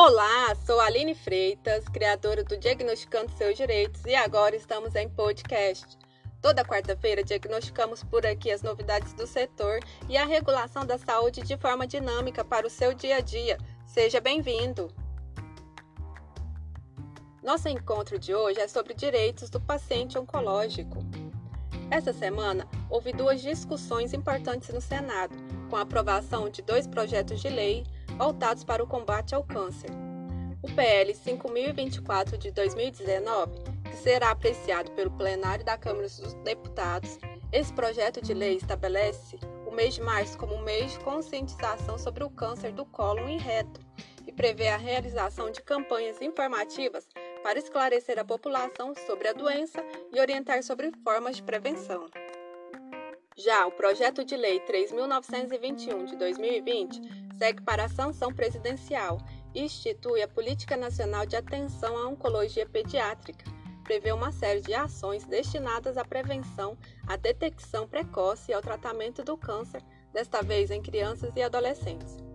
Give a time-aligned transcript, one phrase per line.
[0.00, 5.98] Olá, sou Aline Freitas, criadora do Diagnosticando Seus Direitos e agora estamos em podcast.
[6.40, 11.56] Toda quarta-feira diagnosticamos por aqui as novidades do setor e a regulação da saúde de
[11.56, 13.58] forma dinâmica para o seu dia a dia.
[13.84, 14.88] Seja bem-vindo!
[17.42, 20.98] Nosso encontro de hoje é sobre direitos do paciente oncológico.
[21.90, 25.34] Essa semana houve duas discussões importantes no Senado,
[25.68, 27.84] com a aprovação de dois projetos de lei
[28.16, 29.90] voltados para o combate ao câncer.
[30.62, 33.52] O PL 5024 de 2019,
[33.84, 37.18] que será apreciado pelo plenário da Câmara dos Deputados,
[37.52, 42.24] esse projeto de lei estabelece o mês de março como um mês de conscientização sobre
[42.24, 43.80] o câncer do cólon e reto
[44.26, 47.08] e prevê a realização de campanhas informativas
[47.42, 52.06] para esclarecer a população sobre a doença e orientar sobre formas de prevenção.
[53.38, 59.20] Já o projeto de lei 3921 de 2020 segue para a sanção presidencial
[59.54, 63.44] e institui a Política Nacional de Atenção à Oncologia Pediátrica.
[63.84, 69.36] Prevê uma série de ações destinadas à prevenção, à detecção precoce e ao tratamento do
[69.36, 72.27] câncer, desta vez em crianças e adolescentes.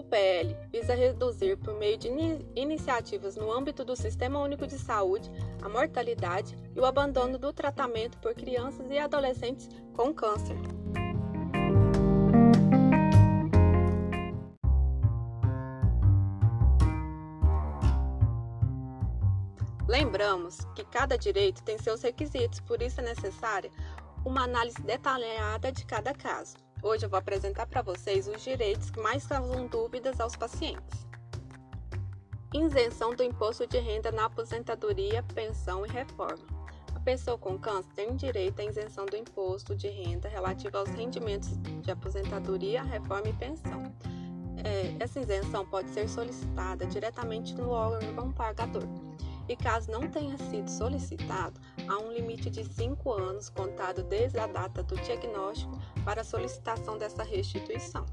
[0.00, 2.08] O PL visa reduzir, por meio de
[2.56, 8.16] iniciativas no âmbito do Sistema Único de Saúde, a mortalidade e o abandono do tratamento
[8.16, 10.56] por crianças e adolescentes com câncer.
[19.86, 23.70] Lembramos que cada direito tem seus requisitos, por isso é necessária
[24.24, 26.69] uma análise detalhada de cada caso.
[26.82, 31.06] Hoje eu vou apresentar para vocês os direitos que mais causam dúvidas aos pacientes.
[32.54, 36.42] Isenção do imposto de renda na aposentadoria, pensão e reforma.
[36.94, 41.50] A pessoa com câncer tem direito à isenção do imposto de renda relativo aos rendimentos
[41.82, 43.82] de aposentadoria, reforma e pensão.
[44.64, 48.84] É, essa isenção pode ser solicitada diretamente no órgão pagador
[49.50, 54.46] e caso não tenha sido solicitado, há um limite de 5 anos contado desde a
[54.46, 58.06] data do diagnóstico para solicitação dessa restituição.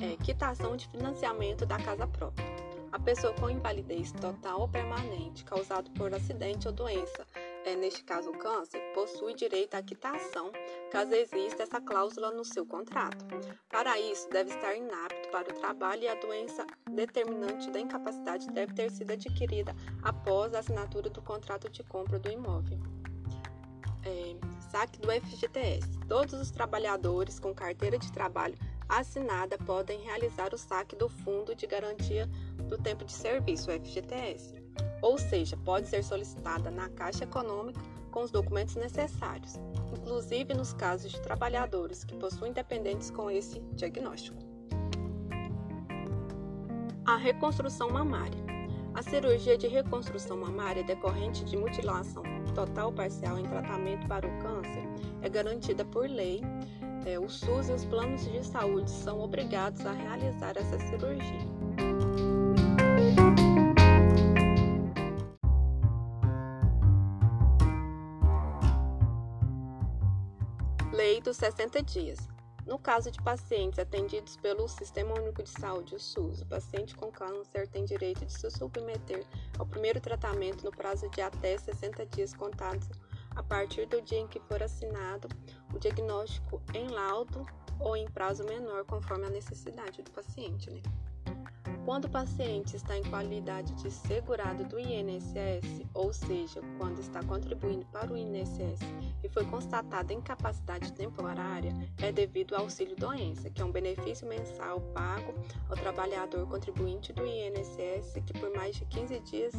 [0.00, 2.46] É, quitação de financiamento da casa própria.
[2.90, 7.26] A pessoa com invalidez total ou permanente causado por acidente ou doença
[7.66, 10.52] é, neste caso o câncer, possui direito à quitação
[10.90, 13.26] caso exista essa cláusula no seu contrato.
[13.68, 18.72] Para isso, deve estar inapto para o trabalho e a doença determinante da incapacidade deve
[18.72, 22.78] ter sido adquirida após a assinatura do contrato de compra do imóvel.
[24.04, 24.36] É,
[24.70, 25.98] saque do FGTS.
[26.08, 28.56] Todos os trabalhadores com carteira de trabalho
[28.88, 32.28] assinada podem realizar o saque do Fundo de Garantia
[32.68, 34.65] do Tempo de Serviço, FGTS
[35.02, 37.80] ou seja, pode ser solicitada na Caixa Econômica
[38.10, 39.60] com os documentos necessários,
[39.92, 44.38] inclusive nos casos de trabalhadores que possuem dependentes com esse diagnóstico.
[47.04, 48.44] A reconstrução mamária.
[48.94, 52.22] A cirurgia de reconstrução mamária decorrente de mutilação
[52.54, 54.82] total ou parcial em tratamento para o câncer
[55.20, 56.40] é garantida por lei.
[57.04, 61.55] É, o SUS e os planos de saúde são obrigados a realizar essa cirurgia.
[70.96, 72.26] Lei dos 60 dias.
[72.64, 77.12] No caso de pacientes atendidos pelo Sistema Único de Saúde, o SUS, o paciente com
[77.12, 79.22] câncer tem direito de se submeter
[79.58, 82.88] ao primeiro tratamento no prazo de até 60 dias contados
[83.34, 85.28] a partir do dia em que for assinado
[85.74, 87.44] o diagnóstico em laudo
[87.78, 90.70] ou em prazo menor, conforme a necessidade do paciente.
[90.70, 90.80] Né?
[91.86, 97.86] Quando o paciente está em qualidade de segurado do INSS, ou seja, quando está contribuindo
[97.92, 98.80] para o INSS
[99.22, 104.80] e foi constatada incapacidade temporária, é devido ao auxílio doença, que é um benefício mensal
[104.92, 105.32] pago
[105.70, 109.54] ao trabalhador contribuinte do INSS que por mais de 15 dias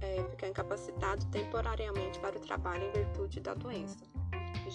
[0.00, 4.19] é, fica incapacitado temporariamente para o trabalho em virtude da doença.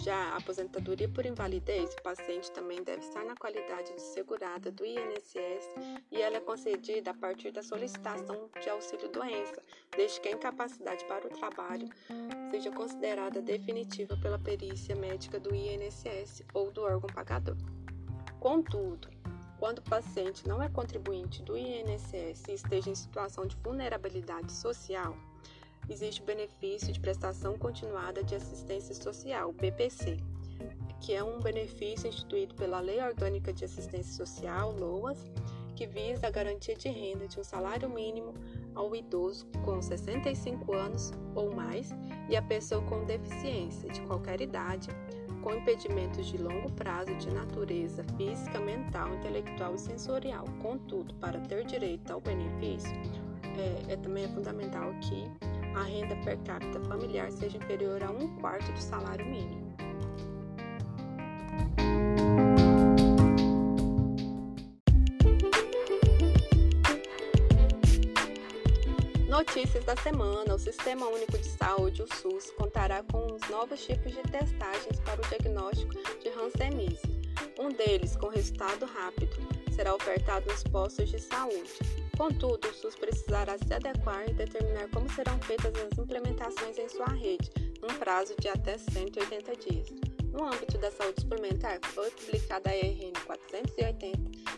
[0.03, 4.85] Já a aposentadoria por invalidez, o paciente também deve estar na qualidade de segurada do
[4.85, 5.69] INSS
[6.11, 9.61] e ela é concedida a partir da solicitação de auxílio doença,
[9.95, 11.89] desde que a incapacidade para o trabalho
[12.51, 17.55] seja considerada definitiva pela perícia médica do INSS ou do órgão pagador.
[18.39, 19.07] Contudo,
[19.57, 25.17] quando o paciente não é contribuinte do INSS e esteja em situação de vulnerabilidade social,
[25.89, 30.17] existe o benefício de prestação continuada de assistência social, BPC,
[30.99, 35.19] que é um benefício instituído pela Lei Orgânica de Assistência Social, LOAS,
[35.75, 38.33] que visa a garantia de renda de um salário mínimo
[38.73, 41.89] ao idoso com 65 anos ou mais
[42.29, 44.89] e a pessoa com deficiência de qualquer idade,
[45.41, 50.45] com impedimentos de longo prazo de natureza física, mental, intelectual e sensorial.
[50.61, 52.91] Contudo, para ter direito ao benefício,
[53.57, 55.29] é, é também é fundamental que
[55.75, 59.65] a renda per capita familiar seja inferior a um quarto do salário mínimo.
[69.27, 74.13] Notícias da semana: o Sistema Único de Saúde, o SUS, contará com os novos tipos
[74.13, 77.21] de testagens para o diagnóstico de Hanseníase.
[77.59, 79.35] Um deles, com resultado rápido,
[79.73, 82.04] será ofertado nos postos de saúde.
[82.17, 87.07] Contudo, o SUS precisará se adequar e determinar como serão feitas as implementações em sua
[87.07, 87.51] rede,
[87.81, 89.89] num prazo de até 180 dias.
[90.31, 94.07] No âmbito da saúde suplementar, foi publicada a RN 480,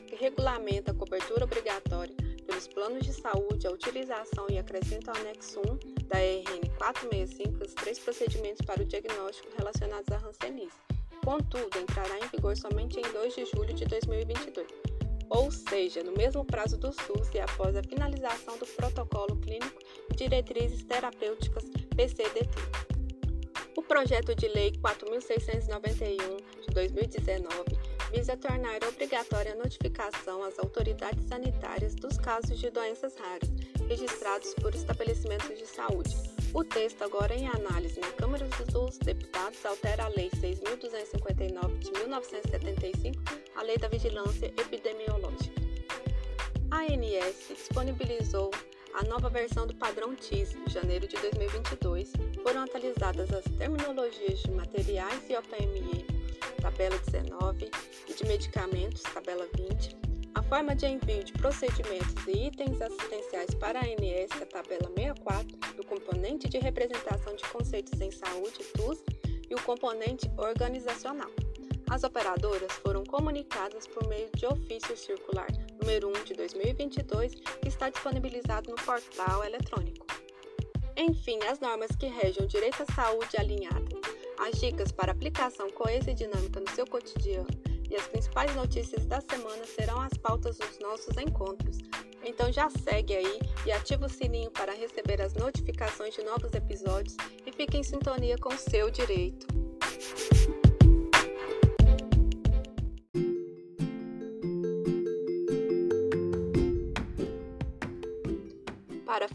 [0.08, 2.16] que regulamenta a cobertura obrigatória
[2.46, 7.74] pelos planos de saúde, a utilização e acrescenta ao anexo 1 da RN 465 os
[7.74, 10.78] três procedimentos para o diagnóstico relacionados à Hanseníase.
[11.24, 14.68] Contudo, entrará em vigor somente em 2 de julho de 2022,
[15.30, 19.80] ou seja, no mesmo prazo do SUS e após a finalização do protocolo clínico
[20.12, 21.66] e diretrizes terapêuticas
[21.96, 22.50] PCDT.
[23.76, 27.78] O projeto de lei 4691 de 2019
[28.12, 33.50] visa tornar obrigatória a notificação às autoridades sanitárias dos casos de doenças raras
[33.88, 36.16] registrados por estabelecimentos de saúde.
[36.54, 43.17] O texto, agora em análise na Câmara dos Deputados, altera a Lei 6.259 de 1975,
[43.58, 45.62] a Lei da Vigilância Epidemiológica.
[46.72, 48.52] A ANS disponibilizou
[48.94, 52.14] a nova versão do padrão TIS em janeiro de 2022.
[52.44, 56.18] Foram atualizadas as terminologias de materiais e OPME
[56.62, 57.72] tabela 19,
[58.08, 59.96] e de medicamentos, tabela 20,
[60.36, 65.58] a forma de envio de procedimentos e itens assistenciais para a ANS, a tabela 64,
[65.76, 69.02] do componente de representação de conceitos em saúde, TUS,
[69.50, 71.32] e o componente organizacional.
[71.90, 75.48] As operadoras foram comunicadas por meio de ofício circular
[75.80, 80.06] número 1 de 2022, que está disponibilizado no portal eletrônico.
[80.96, 83.88] Enfim, as normas que regem o direito à saúde alinhada
[84.38, 87.48] as dicas para aplicação coesa e dinâmica no seu cotidiano
[87.90, 91.78] e as principais notícias da semana serão as pautas dos nossos encontros.
[92.24, 97.16] Então já segue aí e ativa o sininho para receber as notificações de novos episódios
[97.46, 99.48] e fique em sintonia com o seu direito.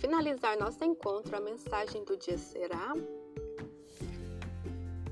[0.02, 2.92] Finalizar nosso encontro, a mensagem do dia será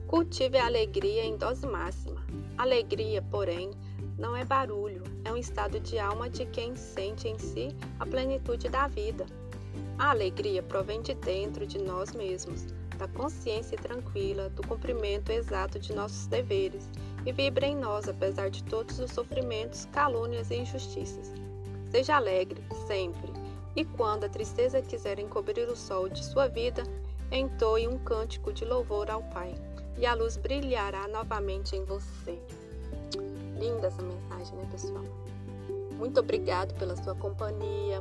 [0.08, 2.26] Cultive a alegria em dose máxima.
[2.58, 3.70] Alegria, porém,
[4.18, 7.68] não é barulho, é um estado de alma de quem sente em si
[8.00, 9.24] a plenitude da vida.
[9.96, 12.66] A alegria provém de dentro de nós mesmos,
[12.98, 16.90] da consciência tranquila, do cumprimento exato de nossos deveres,
[17.24, 21.32] e vibra em nós apesar de todos os sofrimentos, calúnias e injustiças.
[21.92, 23.39] Seja alegre, sempre,
[23.74, 26.82] e quando a tristeza quiser encobrir o sol de sua vida,
[27.30, 29.54] entoe um cântico de louvor ao Pai
[29.96, 32.38] e a luz brilhará novamente em você.
[33.58, 35.04] Linda essa mensagem, né, pessoal?
[35.96, 38.00] Muito obrigado pela sua companhia.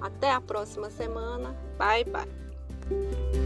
[0.00, 1.56] Até a próxima semana.
[1.76, 3.45] Bye, bye.